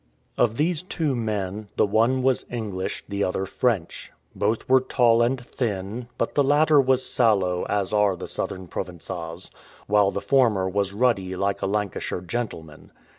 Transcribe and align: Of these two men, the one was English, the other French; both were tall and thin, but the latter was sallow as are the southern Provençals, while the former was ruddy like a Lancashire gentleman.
Of 0.35 0.57
these 0.57 0.81
two 0.81 1.15
men, 1.15 1.67
the 1.75 1.85
one 1.85 2.23
was 2.23 2.43
English, 2.49 3.03
the 3.07 3.23
other 3.23 3.45
French; 3.45 4.11
both 4.33 4.67
were 4.67 4.81
tall 4.81 5.21
and 5.21 5.39
thin, 5.39 6.07
but 6.17 6.33
the 6.33 6.43
latter 6.43 6.81
was 6.81 7.05
sallow 7.07 7.67
as 7.69 7.93
are 7.93 8.15
the 8.15 8.27
southern 8.27 8.67
Provençals, 8.67 9.51
while 9.85 10.09
the 10.09 10.19
former 10.19 10.67
was 10.67 10.91
ruddy 10.91 11.35
like 11.35 11.61
a 11.61 11.67
Lancashire 11.67 12.21
gentleman. 12.21 12.91